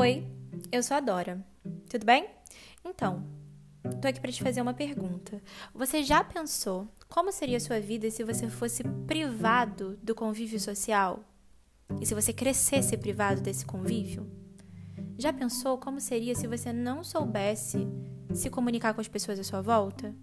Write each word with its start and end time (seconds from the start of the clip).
Oi, 0.00 0.26
eu 0.72 0.82
sou 0.82 0.96
a 0.96 1.00
Dora. 1.00 1.44
Tudo 1.90 2.06
bem? 2.06 2.26
Então, 2.82 3.22
tô 4.00 4.08
aqui 4.08 4.18
para 4.18 4.32
te 4.32 4.42
fazer 4.42 4.62
uma 4.62 4.72
pergunta. 4.72 5.42
Você 5.74 6.02
já 6.02 6.24
pensou 6.24 6.88
como 7.06 7.30
seria 7.30 7.58
a 7.58 7.60
sua 7.60 7.78
vida 7.80 8.10
se 8.10 8.24
você 8.24 8.48
fosse 8.48 8.82
privado 9.06 9.98
do 10.02 10.14
convívio 10.14 10.58
social? 10.58 11.22
E 12.00 12.06
se 12.06 12.14
você 12.14 12.32
crescesse 12.32 12.96
privado 12.96 13.42
desse 13.42 13.66
convívio? 13.66 14.26
Já 15.18 15.34
pensou 15.34 15.76
como 15.76 16.00
seria 16.00 16.34
se 16.34 16.46
você 16.46 16.72
não 16.72 17.04
soubesse 17.04 17.86
se 18.32 18.48
comunicar 18.48 18.94
com 18.94 19.02
as 19.02 19.08
pessoas 19.08 19.38
à 19.38 19.44
sua 19.44 19.60
volta? 19.60 20.14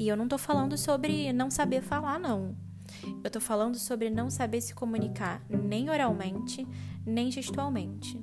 E 0.00 0.08
eu 0.08 0.16
não 0.16 0.26
tô 0.26 0.36
falando 0.36 0.76
sobre 0.76 1.32
não 1.32 1.48
saber 1.48 1.80
falar, 1.80 2.18
não. 2.18 2.56
Eu 3.22 3.30
tô 3.30 3.40
falando 3.40 3.76
sobre 3.76 4.10
não 4.10 4.28
saber 4.28 4.60
se 4.60 4.74
comunicar 4.74 5.44
nem 5.48 5.88
oralmente, 5.88 6.66
nem 7.06 7.30
gestualmente. 7.30 8.20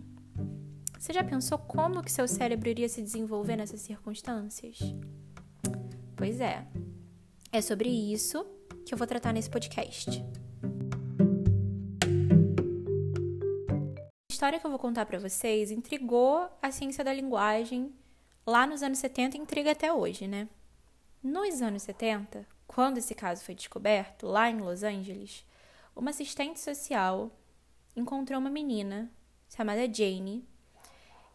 Você 0.99 1.13
já 1.13 1.23
pensou 1.23 1.59
como 1.59 2.01
que 2.01 2.11
seu 2.11 2.27
cérebro 2.27 2.69
iria 2.69 2.89
se 2.89 3.03
desenvolver 3.03 3.55
nessas 3.55 3.81
circunstâncias? 3.81 4.79
Pois 6.15 6.41
é. 6.41 6.67
É 7.51 7.61
sobre 7.61 7.87
isso 7.87 8.43
que 8.83 8.93
eu 8.93 8.97
vou 8.97 9.05
tratar 9.05 9.31
nesse 9.31 9.49
podcast. 9.49 10.09
A 14.27 14.33
história 14.33 14.59
que 14.59 14.65
eu 14.65 14.71
vou 14.71 14.79
contar 14.79 15.05
para 15.05 15.19
vocês 15.19 15.69
intrigou 15.69 16.49
a 16.61 16.71
ciência 16.71 17.03
da 17.03 17.13
linguagem 17.13 17.93
lá 18.45 18.65
nos 18.65 18.81
anos 18.81 18.97
70 18.97 19.37
e 19.37 19.39
intriga 19.39 19.71
até 19.71 19.93
hoje, 19.93 20.27
né? 20.27 20.49
Nos 21.21 21.61
anos 21.61 21.83
70, 21.83 22.45
quando 22.65 22.97
esse 22.97 23.13
caso 23.13 23.43
foi 23.43 23.53
descoberto, 23.53 24.25
lá 24.25 24.49
em 24.49 24.57
Los 24.57 24.81
Angeles, 24.81 25.45
uma 25.95 26.09
assistente 26.09 26.59
social 26.59 27.31
encontrou 27.95 28.39
uma 28.39 28.49
menina 28.49 29.11
chamada 29.47 29.91
Jane 29.91 30.47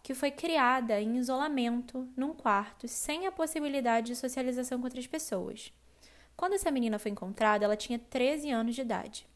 que 0.02 0.14
foi 0.14 0.30
criada 0.30 1.00
em 1.00 1.16
isolamento 1.16 2.08
num 2.16 2.34
quarto 2.34 2.88
sem 2.88 3.26
a 3.26 3.32
possibilidade 3.32 4.08
de 4.08 4.16
socialização 4.16 4.78
com 4.78 4.84
outras 4.84 5.06
pessoas. 5.06 5.72
Quando 6.36 6.54
essa 6.54 6.70
menina 6.70 6.98
foi 6.98 7.10
encontrada, 7.10 7.64
ela 7.64 7.76
tinha 7.76 7.98
13 7.98 8.50
anos 8.50 8.74
de 8.74 8.80
idade. 8.80 9.26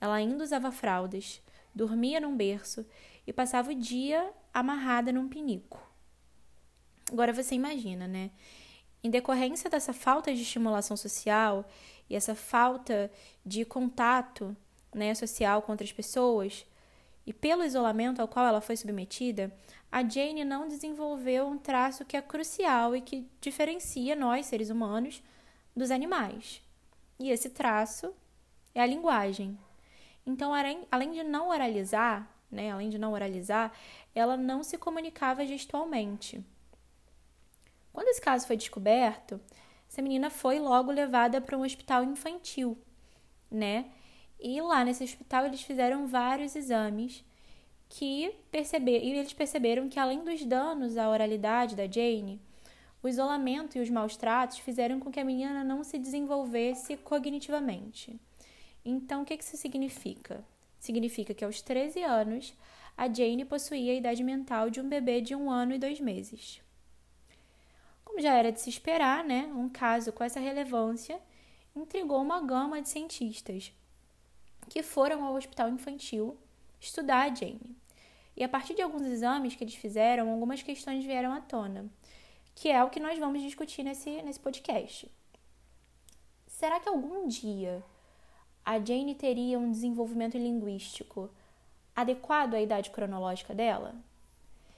Ela 0.00 0.14
ainda 0.14 0.42
usava 0.42 0.72
fraldas, 0.72 1.40
dormia 1.74 2.20
num 2.20 2.36
berço 2.36 2.84
e 3.26 3.32
passava 3.32 3.70
o 3.70 3.74
dia 3.74 4.32
amarrada 4.52 5.12
num 5.12 5.28
pinico. 5.28 5.80
Agora 7.12 7.32
você 7.32 7.54
imagina, 7.54 8.08
né? 8.08 8.30
Em 9.02 9.10
decorrência 9.10 9.70
dessa 9.70 9.92
falta 9.92 10.34
de 10.34 10.42
estimulação 10.42 10.96
social 10.96 11.64
e 12.10 12.16
essa 12.16 12.34
falta 12.34 13.10
de 13.46 13.64
contato 13.64 14.56
né, 14.92 15.14
social 15.14 15.62
com 15.62 15.72
outras 15.72 15.92
pessoas, 15.92 16.66
e 17.28 17.32
pelo 17.34 17.62
isolamento 17.62 18.22
ao 18.22 18.26
qual 18.26 18.46
ela 18.46 18.58
foi 18.58 18.74
submetida, 18.74 19.54
a 19.92 20.02
Jane 20.02 20.46
não 20.46 20.66
desenvolveu 20.66 21.46
um 21.46 21.58
traço 21.58 22.02
que 22.02 22.16
é 22.16 22.22
crucial 22.22 22.96
e 22.96 23.02
que 23.02 23.28
diferencia 23.38 24.16
nós, 24.16 24.46
seres 24.46 24.70
humanos, 24.70 25.22
dos 25.76 25.90
animais. 25.90 26.62
E 27.20 27.30
esse 27.30 27.50
traço 27.50 28.14
é 28.74 28.80
a 28.80 28.86
linguagem. 28.86 29.58
Então, 30.24 30.54
além 30.54 31.10
de 31.10 31.22
não 31.22 31.50
oralizar, 31.50 32.26
né, 32.50 32.72
além 32.72 32.88
de 32.88 32.96
não 32.96 33.12
oralizar, 33.12 33.74
ela 34.14 34.34
não 34.34 34.62
se 34.62 34.78
comunicava 34.78 35.44
gestualmente. 35.44 36.42
Quando 37.92 38.08
esse 38.08 38.22
caso 38.22 38.46
foi 38.46 38.56
descoberto, 38.56 39.38
essa 39.86 40.00
menina 40.00 40.30
foi 40.30 40.58
logo 40.58 40.90
levada 40.90 41.42
para 41.42 41.58
um 41.58 41.62
hospital 41.62 42.04
infantil, 42.04 42.78
né? 43.50 43.90
E 44.40 44.60
lá 44.60 44.84
nesse 44.84 45.02
hospital 45.02 45.46
eles 45.46 45.62
fizeram 45.62 46.06
vários 46.06 46.54
exames 46.54 47.24
que 47.88 48.34
perceberam, 48.50 49.04
e 49.04 49.10
eles 49.10 49.32
perceberam 49.32 49.88
que 49.88 49.98
além 49.98 50.22
dos 50.22 50.44
danos 50.44 50.96
à 50.96 51.08
oralidade 51.08 51.74
da 51.74 51.86
Jane, 51.86 52.40
o 53.02 53.08
isolamento 53.08 53.78
e 53.78 53.80
os 53.80 53.90
maus 53.90 54.16
tratos 54.16 54.58
fizeram 54.58 55.00
com 55.00 55.10
que 55.10 55.20
a 55.20 55.24
menina 55.24 55.64
não 55.64 55.82
se 55.82 55.98
desenvolvesse 55.98 56.96
cognitivamente. 56.96 58.18
Então, 58.84 59.22
o 59.22 59.24
que 59.24 59.34
isso 59.34 59.56
significa? 59.56 60.44
Significa 60.78 61.34
que 61.34 61.44
aos 61.44 61.60
13 61.60 62.02
anos, 62.02 62.54
a 62.96 63.12
Jane 63.12 63.44
possuía 63.44 63.92
a 63.92 63.96
idade 63.96 64.22
mental 64.22 64.70
de 64.70 64.80
um 64.80 64.88
bebê 64.88 65.20
de 65.20 65.34
um 65.34 65.50
ano 65.50 65.74
e 65.74 65.78
dois 65.78 66.00
meses. 66.00 66.60
Como 68.04 68.20
já 68.20 68.34
era 68.34 68.50
de 68.50 68.60
se 68.60 68.68
esperar, 68.68 69.24
né, 69.24 69.46
um 69.54 69.68
caso 69.68 70.12
com 70.12 70.24
essa 70.24 70.40
relevância 70.40 71.20
intrigou 71.76 72.20
uma 72.20 72.40
gama 72.40 72.82
de 72.82 72.88
cientistas, 72.88 73.72
que 74.68 74.82
foram 74.82 75.24
ao 75.24 75.34
hospital 75.34 75.68
infantil 75.68 76.36
estudar 76.80 77.30
a 77.30 77.34
Jane. 77.34 77.76
E 78.36 78.44
a 78.44 78.48
partir 78.48 78.74
de 78.74 78.82
alguns 78.82 79.02
exames 79.02 79.56
que 79.56 79.64
eles 79.64 79.74
fizeram, 79.74 80.30
algumas 80.30 80.62
questões 80.62 81.04
vieram 81.04 81.32
à 81.32 81.40
tona, 81.40 81.86
que 82.54 82.68
é 82.68 82.82
o 82.84 82.90
que 82.90 83.00
nós 83.00 83.18
vamos 83.18 83.42
discutir 83.42 83.82
nesse, 83.82 84.22
nesse 84.22 84.38
podcast. 84.38 85.10
Será 86.46 86.78
que 86.78 86.88
algum 86.88 87.26
dia 87.26 87.82
a 88.64 88.78
Jane 88.78 89.14
teria 89.14 89.58
um 89.58 89.70
desenvolvimento 89.70 90.36
linguístico 90.36 91.30
adequado 91.96 92.54
à 92.54 92.60
idade 92.60 92.90
cronológica 92.90 93.54
dela? 93.54 93.94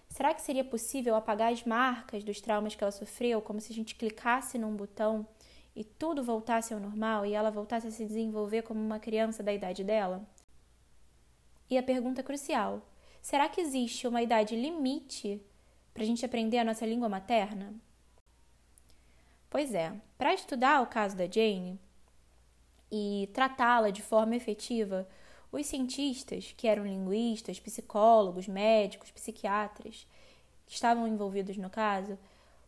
Será 0.08 0.34
que 0.34 0.42
seria 0.42 0.64
possível 0.64 1.14
apagar 1.14 1.52
as 1.52 1.64
marcas 1.64 2.24
dos 2.24 2.40
traumas 2.40 2.74
que 2.74 2.82
ela 2.82 2.90
sofreu, 2.90 3.40
como 3.40 3.60
se 3.60 3.72
a 3.72 3.74
gente 3.74 3.94
clicasse 3.94 4.58
num 4.58 4.74
botão 4.74 5.26
e 5.74 5.84
tudo 5.84 6.24
voltasse 6.24 6.74
ao 6.74 6.80
normal 6.80 7.24
e 7.24 7.32
ela 7.32 7.50
voltasse 7.50 7.86
a 7.86 7.90
se 7.90 8.04
desenvolver 8.04 8.62
como 8.62 8.80
uma 8.80 8.98
criança 8.98 9.42
da 9.42 9.52
idade 9.52 9.84
dela? 9.84 10.26
E 11.68 11.78
a 11.78 11.82
pergunta 11.82 12.22
crucial: 12.22 12.82
será 13.22 13.48
que 13.48 13.60
existe 13.60 14.06
uma 14.06 14.22
idade 14.22 14.56
limite 14.56 15.40
para 15.94 16.02
a 16.02 16.06
gente 16.06 16.24
aprender 16.24 16.58
a 16.58 16.64
nossa 16.64 16.84
língua 16.84 17.08
materna? 17.08 17.74
Pois 19.48 19.74
é, 19.74 19.92
para 20.16 20.34
estudar 20.34 20.80
o 20.82 20.86
caso 20.86 21.16
da 21.16 21.26
Jane 21.26 21.78
e 22.90 23.28
tratá-la 23.32 23.90
de 23.90 24.02
forma 24.02 24.36
efetiva, 24.36 25.08
os 25.52 25.66
cientistas, 25.66 26.54
que 26.56 26.68
eram 26.68 26.86
linguistas, 26.86 27.58
psicólogos, 27.58 28.46
médicos, 28.46 29.10
psiquiatras, 29.10 30.06
que 30.66 30.74
estavam 30.74 31.08
envolvidos 31.08 31.56
no 31.56 31.68
caso, 31.68 32.16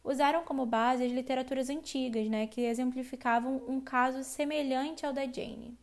usaram 0.05 0.45
como 0.45 0.67
base 0.67 1.05
as 1.05 1.13
literaturas 1.13 1.71
antigas, 1.71 2.29
né, 2.29 2.47
que 2.47 2.63
exemplificavam 2.63 3.63
um 3.69 3.81
caso 3.81 4.25
semelhante 4.25 5.07
ao 5.07 5.13
da 5.13 5.25
Jane. 5.25 5.77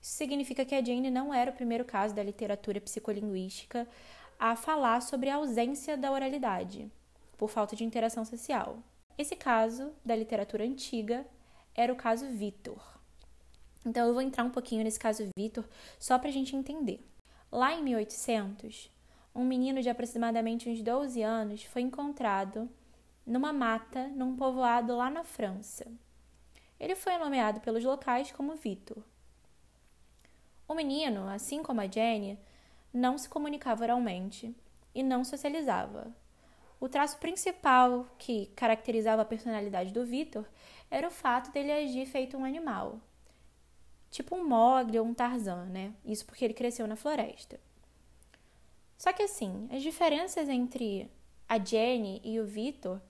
Isso 0.00 0.16
significa 0.16 0.64
que 0.64 0.74
a 0.74 0.84
Jane 0.84 1.10
não 1.10 1.32
era 1.32 1.50
o 1.50 1.54
primeiro 1.54 1.84
caso 1.84 2.14
da 2.14 2.22
literatura 2.22 2.80
psicolinguística 2.80 3.88
a 4.38 4.56
falar 4.56 5.00
sobre 5.00 5.30
a 5.30 5.36
ausência 5.36 5.96
da 5.96 6.12
oralidade, 6.12 6.90
por 7.38 7.48
falta 7.48 7.74
de 7.74 7.84
interação 7.84 8.24
social. 8.24 8.78
Esse 9.16 9.36
caso 9.36 9.92
da 10.04 10.14
literatura 10.14 10.64
antiga 10.64 11.24
era 11.74 11.92
o 11.92 11.96
caso 11.96 12.26
Vitor. 12.26 12.82
Então 13.86 14.06
eu 14.06 14.12
vou 14.12 14.22
entrar 14.22 14.44
um 14.44 14.50
pouquinho 14.50 14.82
nesse 14.82 14.98
caso 14.98 15.28
Vitor 15.36 15.64
só 15.98 16.18
para 16.18 16.28
a 16.28 16.32
gente 16.32 16.56
entender. 16.56 17.00
Lá 17.50 17.72
em 17.72 17.82
1800, 17.82 18.90
um 19.34 19.44
menino 19.44 19.80
de 19.80 19.88
aproximadamente 19.88 20.68
uns 20.68 20.82
12 20.82 21.22
anos 21.22 21.62
foi 21.64 21.82
encontrado 21.82 22.68
numa 23.26 23.52
mata 23.52 24.08
num 24.08 24.36
povoado 24.36 24.96
lá 24.96 25.10
na 25.10 25.24
França. 25.24 25.86
Ele 26.78 26.94
foi 26.94 27.16
nomeado 27.18 27.60
pelos 27.60 27.84
locais 27.84 28.30
como 28.32 28.56
Vitor. 28.56 29.02
O 30.66 30.74
menino, 30.74 31.28
assim 31.28 31.62
como 31.62 31.80
a 31.80 31.86
Jenny, 31.86 32.38
não 32.92 33.16
se 33.18 33.28
comunicava 33.28 33.84
oralmente 33.84 34.54
e 34.94 35.02
não 35.02 35.24
socializava. 35.24 36.14
O 36.80 36.88
traço 36.88 37.18
principal 37.18 38.06
que 38.18 38.46
caracterizava 38.54 39.22
a 39.22 39.26
personalidade 39.26 39.92
do 39.92 40.04
Vitor 40.04 40.44
era 40.90 41.08
o 41.08 41.10
fato 41.10 41.50
dele 41.50 41.72
agir 41.72 42.06
feito 42.06 42.36
um 42.36 42.44
animal, 42.44 43.00
tipo 44.10 44.36
um 44.36 44.46
Mogli 44.46 44.98
ou 44.98 45.06
um 45.06 45.14
Tarzan, 45.14 45.64
né? 45.66 45.94
Isso 46.04 46.26
porque 46.26 46.44
ele 46.44 46.54
cresceu 46.54 46.86
na 46.86 46.96
floresta. 46.96 47.58
Só 48.96 49.12
que 49.12 49.22
assim, 49.22 49.68
as 49.72 49.82
diferenças 49.82 50.48
entre 50.48 51.10
a 51.48 51.58
Jenny 51.58 52.20
e 52.24 52.38
o 52.38 52.46
Vitor 52.46 53.00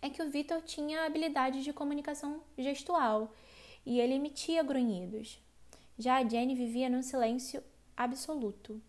é 0.00 0.08
que 0.08 0.22
o 0.22 0.30
Vitor 0.30 0.62
tinha 0.62 1.04
habilidade 1.04 1.62
de 1.62 1.72
comunicação 1.72 2.42
gestual 2.56 3.32
e 3.84 4.00
ele 4.00 4.14
emitia 4.14 4.62
grunhidos. 4.62 5.40
Já 5.98 6.16
a 6.16 6.28
Jenny 6.28 6.54
vivia 6.54 6.88
num 6.88 7.02
silêncio 7.02 7.62
absoluto. 7.96 8.80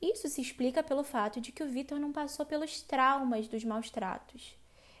Isso 0.00 0.28
se 0.28 0.40
explica 0.40 0.82
pelo 0.82 1.02
fato 1.02 1.40
de 1.40 1.50
que 1.50 1.62
o 1.62 1.68
Vitor 1.68 1.98
não 1.98 2.12
passou 2.12 2.46
pelos 2.46 2.82
traumas 2.82 3.48
dos 3.48 3.64
maus 3.64 3.90
tratos. 3.90 4.56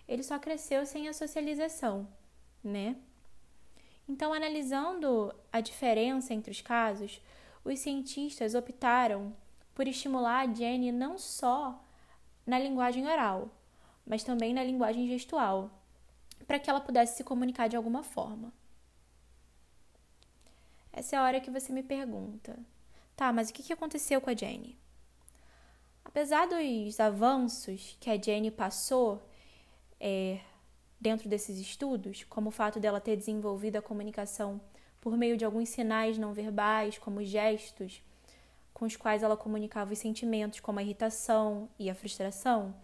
Ele 0.08 0.22
só 0.22 0.38
cresceu 0.38 0.86
sem 0.86 1.08
a 1.08 1.12
socialização, 1.12 2.08
né? 2.62 2.96
Então, 4.08 4.32
analisando 4.32 5.34
a 5.52 5.60
diferença 5.60 6.32
entre 6.32 6.50
os 6.50 6.60
casos, 6.60 7.20
os 7.64 7.78
cientistas 7.80 8.54
optaram 8.54 9.36
por 9.74 9.86
estimular 9.86 10.48
a 10.48 10.54
Jenny 10.54 10.92
não 10.92 11.18
só 11.18 11.84
na 12.46 12.58
linguagem 12.58 13.06
oral, 13.06 13.50
mas 14.06 14.22
também 14.22 14.54
na 14.54 14.62
linguagem 14.62 15.08
gestual, 15.08 15.70
para 16.46 16.58
que 16.58 16.70
ela 16.70 16.80
pudesse 16.80 17.16
se 17.16 17.24
comunicar 17.24 17.68
de 17.68 17.76
alguma 17.76 18.02
forma. 18.02 18.52
Essa 20.92 21.16
é 21.16 21.18
a 21.18 21.24
hora 21.24 21.40
que 21.40 21.50
você 21.50 21.72
me 21.72 21.82
pergunta: 21.82 22.58
tá, 23.16 23.32
mas 23.32 23.50
o 23.50 23.52
que 23.52 23.72
aconteceu 23.72 24.20
com 24.20 24.30
a 24.30 24.34
Jenny? 24.34 24.78
Apesar 26.04 26.46
dos 26.46 27.00
avanços 27.00 27.96
que 28.00 28.08
a 28.08 28.16
Jane 28.16 28.50
passou 28.50 29.28
é, 30.00 30.40
dentro 31.00 31.28
desses 31.28 31.58
estudos, 31.58 32.24
como 32.24 32.48
o 32.48 32.52
fato 32.52 32.78
dela 32.78 33.00
ter 33.00 33.16
desenvolvido 33.16 33.76
a 33.76 33.82
comunicação 33.82 34.60
por 35.00 35.16
meio 35.16 35.36
de 35.36 35.44
alguns 35.44 35.68
sinais 35.68 36.16
não 36.16 36.32
verbais, 36.32 36.96
como 36.96 37.22
gestos, 37.22 38.02
com 38.72 38.84
os 38.86 38.96
quais 38.96 39.22
ela 39.22 39.36
comunicava 39.36 39.92
os 39.92 39.98
sentimentos, 39.98 40.60
como 40.60 40.78
a 40.78 40.82
irritação 40.82 41.68
e 41.78 41.90
a 41.90 41.94
frustração, 41.94 42.74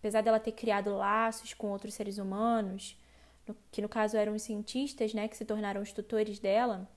apesar 0.00 0.22
dela 0.22 0.40
ter 0.40 0.52
criado 0.52 0.96
laços 0.96 1.54
com 1.54 1.68
outros 1.70 1.94
seres 1.94 2.18
humanos, 2.18 2.96
que 3.70 3.82
no 3.82 3.88
caso 3.88 4.16
eram 4.16 4.34
os 4.34 4.42
cientistas, 4.42 5.12
né, 5.12 5.28
que 5.28 5.36
se 5.36 5.44
tornaram 5.44 5.82
os 5.82 5.92
tutores 5.92 6.38
dela, 6.38 6.88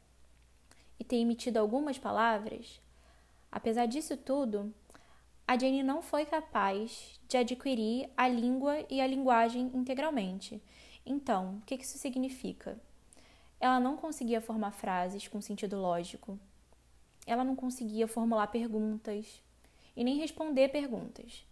e 0.97 1.03
ter 1.03 1.17
emitido 1.17 1.59
algumas 1.59 1.97
palavras, 1.97 2.81
apesar 3.51 3.87
disso 3.87 4.15
tudo, 4.15 4.73
a 5.45 5.57
Jane 5.57 5.83
não 5.83 6.01
foi 6.01 6.25
capaz 6.25 7.19
de 7.27 7.35
adquirir 7.35 8.09
a 8.15 8.27
língua 8.27 8.85
e 8.89 9.01
a 9.01 9.07
linguagem 9.07 9.69
integralmente. 9.73 10.61
Então, 11.05 11.57
o 11.57 11.61
que 11.65 11.75
isso 11.75 11.97
significa? 11.97 12.79
Ela 13.59 13.79
não 13.79 13.97
conseguia 13.97 14.39
formar 14.39 14.71
frases 14.71 15.27
com 15.27 15.41
sentido 15.41 15.77
lógico. 15.77 16.39
Ela 17.27 17.43
não 17.43 17.55
conseguia 17.55 18.07
formular 18.07 18.47
perguntas 18.47 19.41
e 19.95 20.03
nem 20.03 20.17
responder 20.17 20.69
perguntas. 20.69 21.45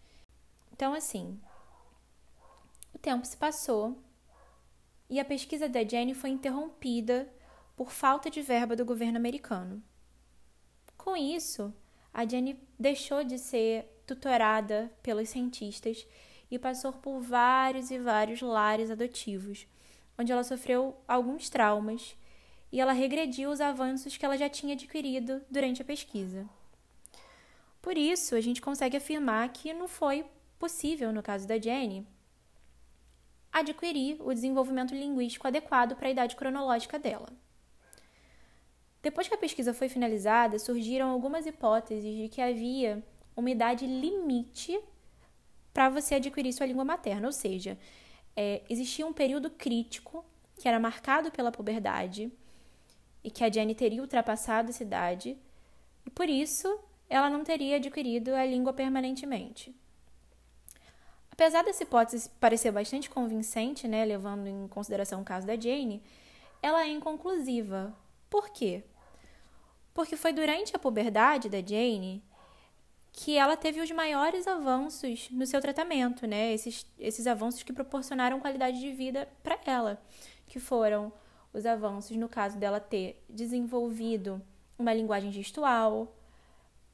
Então, 0.81 0.95
assim, 0.95 1.39
o 2.91 2.97
tempo 2.97 3.23
se 3.23 3.37
passou 3.37 4.01
e 5.07 5.19
a 5.19 5.23
pesquisa 5.23 5.69
da 5.69 5.87
Jane 5.87 6.15
foi 6.15 6.31
interrompida 6.31 7.31
por 7.75 7.91
falta 7.91 8.31
de 8.31 8.41
verba 8.41 8.75
do 8.75 8.83
governo 8.83 9.15
americano. 9.15 9.83
Com 10.97 11.15
isso, 11.15 11.71
a 12.11 12.25
Jenny 12.25 12.59
deixou 12.79 13.23
de 13.23 13.37
ser 13.37 13.95
tutorada 14.07 14.91
pelos 15.03 15.29
cientistas 15.29 16.07
e 16.49 16.57
passou 16.57 16.91
por 16.91 17.19
vários 17.21 17.91
e 17.91 17.99
vários 17.99 18.41
lares 18.41 18.89
adotivos, 18.89 19.67
onde 20.17 20.31
ela 20.31 20.43
sofreu 20.43 20.97
alguns 21.07 21.47
traumas 21.47 22.17
e 22.71 22.81
ela 22.81 22.91
regrediu 22.91 23.51
os 23.51 23.61
avanços 23.61 24.17
que 24.17 24.25
ela 24.25 24.35
já 24.35 24.49
tinha 24.49 24.73
adquirido 24.73 25.43
durante 25.47 25.83
a 25.83 25.85
pesquisa. 25.85 26.49
Por 27.83 27.95
isso, 27.99 28.33
a 28.33 28.41
gente 28.41 28.59
consegue 28.63 28.97
afirmar 28.97 29.47
que 29.49 29.75
não 29.75 29.87
foi 29.87 30.25
possível, 30.61 31.11
no 31.11 31.23
caso 31.23 31.47
da 31.47 31.57
Jenny, 31.59 32.07
adquirir 33.51 34.21
o 34.21 34.31
desenvolvimento 34.31 34.93
linguístico 34.93 35.47
adequado 35.47 35.95
para 35.95 36.07
a 36.07 36.11
idade 36.11 36.35
cronológica 36.35 36.99
dela. 36.99 37.29
Depois 39.01 39.27
que 39.27 39.33
a 39.33 39.39
pesquisa 39.39 39.73
foi 39.73 39.89
finalizada, 39.89 40.59
surgiram 40.59 41.09
algumas 41.09 41.47
hipóteses 41.47 42.15
de 42.15 42.29
que 42.29 42.39
havia 42.39 43.03
uma 43.35 43.49
idade 43.49 43.87
limite 43.87 44.79
para 45.73 45.89
você 45.89 46.13
adquirir 46.15 46.53
sua 46.53 46.67
língua 46.67 46.85
materna, 46.85 47.27
ou 47.27 47.33
seja, 47.33 47.75
é, 48.35 48.61
existia 48.69 49.07
um 49.07 49.13
período 49.13 49.49
crítico 49.49 50.23
que 50.59 50.67
era 50.67 50.79
marcado 50.79 51.31
pela 51.31 51.51
puberdade 51.51 52.31
e 53.23 53.31
que 53.31 53.43
a 53.43 53.51
Jenny 53.51 53.73
teria 53.73 54.01
ultrapassado 54.01 54.69
essa 54.69 54.83
idade 54.83 55.35
e 56.05 56.09
por 56.11 56.29
isso 56.29 56.67
ela 57.09 57.31
não 57.31 57.43
teria 57.43 57.77
adquirido 57.77 58.35
a 58.35 58.45
língua 58.45 58.73
permanentemente. 58.73 59.75
Apesar 61.31 61.63
dessa 61.63 61.83
hipótese 61.83 62.29
parecer 62.39 62.71
bastante 62.71 63.09
convincente, 63.09 63.87
né, 63.87 64.05
levando 64.05 64.47
em 64.47 64.67
consideração 64.67 65.21
o 65.21 65.25
caso 65.25 65.47
da 65.47 65.55
Jane, 65.55 66.03
ela 66.61 66.83
é 66.83 66.87
inconclusiva. 66.89 67.95
Por 68.29 68.49
quê? 68.49 68.83
porque 69.93 70.15
foi 70.15 70.33
durante 70.33 70.75
a 70.75 70.79
puberdade 70.79 71.49
da 71.49 71.61
Jane 71.61 72.23
que 73.13 73.37
ela 73.37 73.57
teve 73.57 73.81
os 73.81 73.91
maiores 73.91 74.47
avanços 74.47 75.29
no 75.31 75.45
seu 75.45 75.59
tratamento, 75.59 76.25
né? 76.25 76.53
Esses, 76.53 76.85
esses 76.97 77.27
avanços 77.27 77.61
que 77.61 77.73
proporcionaram 77.73 78.39
qualidade 78.39 78.79
de 78.79 78.91
vida 78.93 79.27
para 79.43 79.59
ela, 79.65 80.01
que 80.47 80.59
foram 80.59 81.11
os 81.53 81.65
avanços 81.65 82.15
no 82.15 82.29
caso 82.29 82.57
dela 82.57 82.79
ter 82.79 83.21
desenvolvido 83.29 84.41
uma 84.79 84.93
linguagem 84.93 85.29
gestual, 85.29 86.15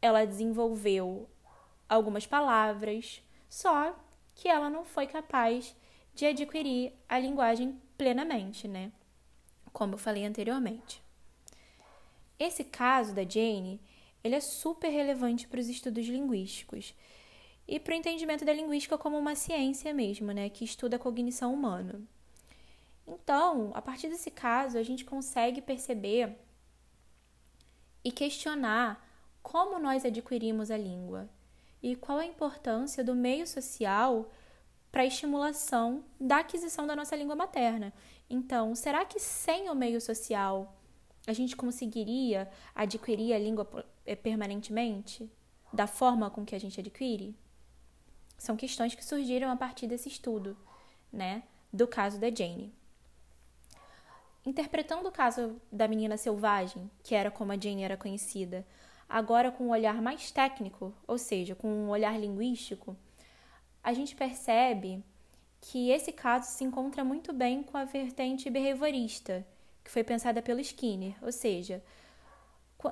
ela 0.01 0.25
desenvolveu 0.25 1.29
algumas 1.87 2.25
palavras, 2.25 3.21
só 3.47 3.95
que 4.37 4.47
ela 4.47 4.69
não 4.69 4.85
foi 4.85 5.07
capaz 5.07 5.75
de 6.13 6.25
adquirir 6.25 6.93
a 7.09 7.17
linguagem 7.17 7.81
plenamente, 7.97 8.67
né? 8.67 8.91
Como 9.73 9.95
eu 9.95 9.97
falei 9.97 10.25
anteriormente. 10.25 11.01
Esse 12.39 12.63
caso 12.63 13.15
da 13.15 13.23
Jane, 13.23 13.81
ele 14.23 14.35
é 14.35 14.39
super 14.39 14.89
relevante 14.89 15.47
para 15.47 15.59
os 15.59 15.67
estudos 15.67 16.05
linguísticos 16.05 16.93
e 17.67 17.79
para 17.79 17.93
o 17.93 17.97
entendimento 17.97 18.45
da 18.45 18.53
linguística 18.53 18.95
como 18.95 19.17
uma 19.17 19.35
ciência 19.35 19.91
mesmo, 19.91 20.31
né, 20.31 20.49
que 20.49 20.63
estuda 20.63 20.97
a 20.97 20.99
cognição 20.99 21.51
humana. 21.51 21.99
Então, 23.07 23.71
a 23.73 23.81
partir 23.81 24.07
desse 24.07 24.29
caso, 24.29 24.77
a 24.77 24.83
gente 24.83 25.03
consegue 25.03 25.61
perceber 25.61 26.37
e 28.03 28.11
questionar 28.11 29.03
como 29.41 29.79
nós 29.79 30.05
adquirimos 30.05 30.69
a 30.69 30.77
língua 30.77 31.27
e 31.91 31.95
qual 31.95 32.17
a 32.17 32.25
importância 32.25 33.03
do 33.03 33.15
meio 33.15 33.47
social 33.47 34.29
para 34.91 35.03
a 35.03 35.05
estimulação 35.05 36.03
da 36.19 36.37
aquisição 36.37 36.87
da 36.87 36.95
nossa 36.95 37.15
língua 37.15 37.35
materna. 37.35 37.93
Então, 38.29 38.75
será 38.75 39.05
que 39.05 39.19
sem 39.19 39.69
o 39.69 39.75
meio 39.75 40.01
social 40.01 40.75
a 41.25 41.33
gente 41.33 41.55
conseguiria 41.55 42.49
adquirir 42.73 43.33
a 43.33 43.39
língua 43.39 43.85
eh, 44.05 44.15
permanentemente 44.15 45.29
da 45.71 45.87
forma 45.87 46.29
com 46.29 46.45
que 46.45 46.55
a 46.55 46.59
gente 46.59 46.79
adquire? 46.79 47.35
São 48.37 48.55
questões 48.55 48.95
que 48.95 49.03
surgiram 49.03 49.49
a 49.49 49.55
partir 49.55 49.87
desse 49.87 50.09
estudo, 50.09 50.57
né, 51.11 51.43
do 51.71 51.87
caso 51.87 52.19
da 52.19 52.29
Jane. 52.29 52.73
Interpretando 54.45 55.09
o 55.09 55.11
caso 55.11 55.59
da 55.71 55.87
menina 55.87 56.15
selvagem, 56.17 56.89
que 57.03 57.13
era 57.13 57.29
como 57.29 57.51
a 57.51 57.59
Jane 57.59 57.83
era 57.83 57.97
conhecida, 57.97 58.65
agora 59.09 59.51
com 59.51 59.65
um 59.65 59.69
olhar 59.69 60.01
mais 60.01 60.31
técnico, 60.31 60.93
ou 61.07 61.17
seja, 61.17 61.55
com 61.55 61.67
um 61.67 61.89
olhar 61.89 62.19
linguístico, 62.19 62.95
a 63.83 63.93
gente 63.93 64.15
percebe 64.15 65.03
que 65.61 65.89
esse 65.89 66.11
caso 66.11 66.51
se 66.51 66.63
encontra 66.63 67.03
muito 67.03 67.33
bem 67.33 67.63
com 67.63 67.77
a 67.77 67.85
vertente 67.85 68.49
behaviorista, 68.49 69.45
que 69.83 69.91
foi 69.91 70.03
pensada 70.03 70.41
pelo 70.41 70.59
Skinner, 70.59 71.15
ou 71.21 71.31
seja, 71.31 71.83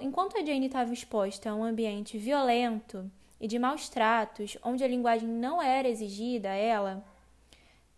enquanto 0.01 0.37
a 0.37 0.45
Jane 0.45 0.67
estava 0.67 0.93
exposta 0.93 1.49
a 1.49 1.55
um 1.55 1.63
ambiente 1.63 2.17
violento 2.17 3.09
e 3.39 3.47
de 3.47 3.59
maus 3.59 3.89
tratos, 3.89 4.57
onde 4.63 4.83
a 4.83 4.87
linguagem 4.87 5.27
não 5.27 5.61
era 5.61 5.87
exigida 5.87 6.49
a 6.49 6.55
ela, 6.55 7.05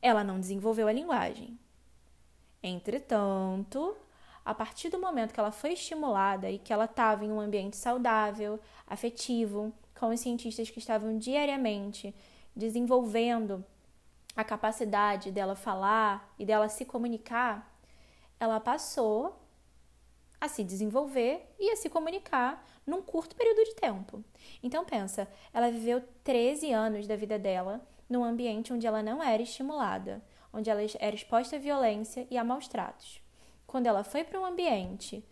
ela 0.01 0.24
não 0.24 0.39
desenvolveu 0.39 0.88
a 0.88 0.91
linguagem. 0.91 1.57
Entretanto, 2.62 3.95
a 4.47 4.53
partir 4.53 4.87
do 4.87 4.97
momento 4.97 5.33
que 5.33 5.39
ela 5.41 5.51
foi 5.51 5.73
estimulada 5.73 6.49
e 6.49 6.57
que 6.57 6.71
ela 6.71 6.85
estava 6.85 7.25
em 7.25 7.29
um 7.29 7.41
ambiente 7.41 7.75
saudável, 7.75 8.57
afetivo, 8.87 9.73
com 9.93 10.07
os 10.07 10.21
cientistas 10.21 10.69
que 10.69 10.79
estavam 10.79 11.17
diariamente 11.17 12.15
desenvolvendo 12.55 13.61
a 14.37 14.45
capacidade 14.45 15.31
dela 15.33 15.53
falar 15.53 16.33
e 16.39 16.45
dela 16.45 16.69
se 16.69 16.85
comunicar, 16.85 17.77
ela 18.39 18.57
passou 18.57 19.37
a 20.39 20.47
se 20.47 20.63
desenvolver 20.63 21.53
e 21.59 21.69
a 21.69 21.75
se 21.75 21.89
comunicar 21.89 22.65
num 22.85 23.01
curto 23.01 23.35
período 23.35 23.65
de 23.65 23.75
tempo. 23.75 24.23
Então 24.63 24.85
pensa, 24.85 25.27
ela 25.53 25.69
viveu 25.69 26.01
13 26.23 26.71
anos 26.71 27.05
da 27.05 27.17
vida 27.17 27.37
dela 27.37 27.85
num 28.09 28.23
ambiente 28.23 28.71
onde 28.71 28.87
ela 28.87 29.03
não 29.03 29.21
era 29.21 29.43
estimulada, 29.43 30.23
onde 30.53 30.69
ela 30.69 30.79
era 30.99 31.15
exposta 31.15 31.57
à 31.57 31.59
violência 31.59 32.25
e 32.31 32.37
a 32.37 32.45
maus 32.45 32.69
tratos. 32.69 33.26
Quando 33.67 33.86
ela 33.86 34.03
foi 34.03 34.24
para 34.24 34.39
um 34.39 34.45
ambiente 34.45 35.24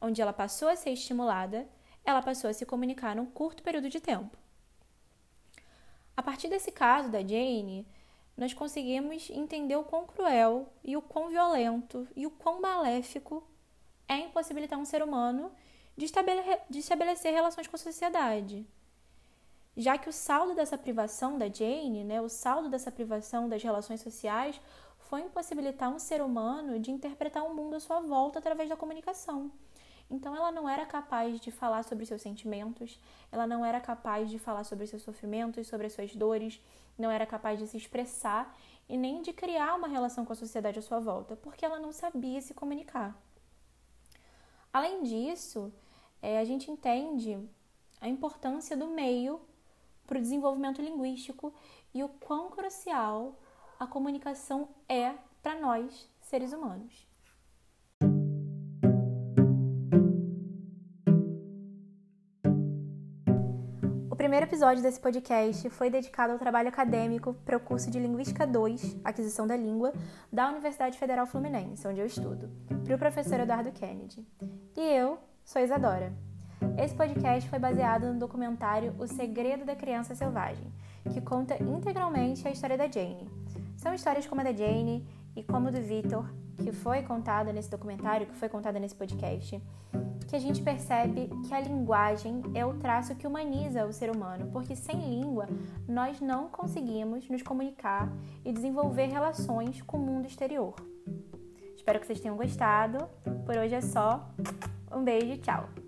onde 0.00 0.20
ela 0.20 0.32
passou 0.32 0.68
a 0.68 0.76
ser 0.76 0.90
estimulada, 0.90 1.66
ela 2.04 2.20
passou 2.20 2.50
a 2.50 2.52
se 2.52 2.66
comunicar 2.66 3.14
num 3.16 3.26
curto 3.26 3.62
período 3.62 3.88
de 3.88 4.00
tempo. 4.00 4.36
A 6.16 6.22
partir 6.22 6.48
desse 6.48 6.72
caso 6.72 7.08
da 7.08 7.20
Jane, 7.20 7.86
nós 8.36 8.52
conseguimos 8.52 9.30
entender 9.30 9.76
o 9.76 9.84
quão 9.84 10.06
cruel 10.06 10.72
e 10.82 10.96
o 10.96 11.02
quão 11.02 11.28
violento 11.28 12.06
e 12.16 12.26
o 12.26 12.30
quão 12.30 12.60
maléfico 12.60 13.46
é 14.08 14.16
impossibilitar 14.18 14.78
um 14.78 14.84
ser 14.84 15.02
humano 15.02 15.52
de 15.96 16.04
estabelecer, 16.04 17.32
relações 17.32 17.66
com 17.66 17.76
a 17.76 17.78
sociedade. 17.78 18.66
Já 19.76 19.98
que 19.98 20.08
o 20.08 20.12
saldo 20.12 20.54
dessa 20.54 20.78
privação 20.78 21.38
da 21.38 21.48
Jane, 21.48 22.04
né, 22.04 22.20
o 22.20 22.28
saldo 22.28 22.68
dessa 22.68 22.90
privação 22.90 23.48
das 23.48 23.62
relações 23.62 24.00
sociais, 24.00 24.60
foi 25.08 25.22
impossibilitar 25.22 25.90
um 25.90 25.98
ser 25.98 26.20
humano 26.20 26.78
de 26.78 26.90
interpretar 26.90 27.42
o 27.42 27.54
mundo 27.54 27.76
à 27.76 27.80
sua 27.80 28.00
volta 28.00 28.38
através 28.38 28.68
da 28.68 28.76
comunicação. 28.76 29.50
Então 30.10 30.36
ela 30.36 30.52
não 30.52 30.68
era 30.68 30.84
capaz 30.84 31.40
de 31.40 31.50
falar 31.50 31.82
sobre 31.82 32.04
seus 32.04 32.20
sentimentos, 32.20 33.00
ela 33.32 33.46
não 33.46 33.64
era 33.64 33.80
capaz 33.80 34.30
de 34.30 34.38
falar 34.38 34.64
sobre 34.64 34.86
seus 34.86 35.02
sofrimentos, 35.02 35.66
sobre 35.66 35.86
as 35.86 35.94
suas 35.94 36.14
dores, 36.14 36.60
não 36.98 37.10
era 37.10 37.24
capaz 37.24 37.58
de 37.58 37.66
se 37.66 37.76
expressar 37.78 38.54
e 38.86 38.98
nem 38.98 39.22
de 39.22 39.32
criar 39.32 39.74
uma 39.74 39.88
relação 39.88 40.26
com 40.26 40.32
a 40.32 40.36
sociedade 40.36 40.78
à 40.78 40.82
sua 40.82 41.00
volta, 41.00 41.36
porque 41.36 41.64
ela 41.64 41.78
não 41.78 41.92
sabia 41.92 42.40
se 42.42 42.52
comunicar. 42.52 43.16
Além 44.70 45.02
disso, 45.02 45.72
é, 46.20 46.38
a 46.38 46.44
gente 46.44 46.70
entende 46.70 47.38
a 47.98 48.08
importância 48.08 48.76
do 48.76 48.88
meio 48.88 49.40
para 50.06 50.18
o 50.18 50.20
desenvolvimento 50.20 50.82
linguístico 50.82 51.52
e 51.94 52.04
o 52.04 52.08
quão 52.08 52.50
crucial 52.50 53.34
a 53.78 53.86
comunicação 53.86 54.68
é 54.88 55.14
para 55.40 55.58
nós, 55.60 56.10
seres 56.20 56.52
humanos. 56.52 57.06
O 64.10 64.16
primeiro 64.18 64.46
episódio 64.46 64.82
desse 64.82 64.98
podcast 65.00 65.70
foi 65.70 65.88
dedicado 65.88 66.32
ao 66.32 66.38
trabalho 66.38 66.68
acadêmico 66.68 67.34
para 67.44 67.56
o 67.56 67.60
curso 67.60 67.88
de 67.88 68.00
Linguística 68.00 68.44
2, 68.44 68.98
Aquisição 69.04 69.46
da 69.46 69.56
Língua, 69.56 69.92
da 70.30 70.50
Universidade 70.50 70.98
Federal 70.98 71.26
Fluminense, 71.26 71.86
onde 71.86 72.00
eu 72.00 72.06
estudo, 72.06 72.50
para 72.84 72.96
o 72.96 72.98
professor 72.98 73.38
Eduardo 73.38 73.70
Kennedy. 73.70 74.26
E 74.76 74.80
eu 74.80 75.18
sou 75.44 75.62
Isadora. 75.62 76.12
Esse 76.76 76.94
podcast 76.94 77.48
foi 77.48 77.60
baseado 77.60 78.12
no 78.12 78.18
documentário 78.18 78.94
O 78.98 79.06
Segredo 79.06 79.64
da 79.64 79.76
Criança 79.76 80.16
Selvagem, 80.16 80.72
que 81.12 81.20
conta 81.20 81.62
integralmente 81.62 82.46
a 82.46 82.50
história 82.50 82.76
da 82.76 82.88
Jane. 82.88 83.37
São 83.88 83.94
histórias 83.94 84.26
como 84.26 84.42
a 84.42 84.44
da 84.44 84.52
Jane 84.52 85.02
e 85.34 85.42
como 85.42 85.68
a 85.68 85.70
do 85.70 85.80
Victor, 85.80 86.30
que 86.62 86.70
foi 86.72 87.00
contada 87.00 87.54
nesse 87.54 87.70
documentário, 87.70 88.26
que 88.26 88.34
foi 88.34 88.46
contada 88.46 88.78
nesse 88.78 88.94
podcast, 88.94 89.58
que 90.28 90.36
a 90.36 90.38
gente 90.38 90.60
percebe 90.60 91.30
que 91.46 91.54
a 91.54 91.60
linguagem 91.62 92.42
é 92.54 92.66
o 92.66 92.74
traço 92.74 93.16
que 93.16 93.26
humaniza 93.26 93.86
o 93.86 93.92
ser 93.94 94.14
humano, 94.14 94.50
porque 94.52 94.76
sem 94.76 94.94
língua 95.08 95.48
nós 95.88 96.20
não 96.20 96.50
conseguimos 96.50 97.26
nos 97.30 97.40
comunicar 97.40 98.12
e 98.44 98.52
desenvolver 98.52 99.06
relações 99.06 99.80
com 99.80 99.96
o 99.96 100.00
mundo 100.00 100.26
exterior. 100.26 100.74
Espero 101.74 101.98
que 101.98 102.06
vocês 102.06 102.20
tenham 102.20 102.36
gostado. 102.36 103.08
Por 103.46 103.56
hoje 103.56 103.74
é 103.74 103.80
só. 103.80 104.28
Um 104.94 105.02
beijo, 105.02 105.38
tchau! 105.38 105.87